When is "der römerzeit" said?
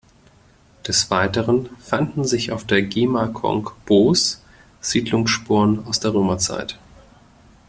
5.99-6.79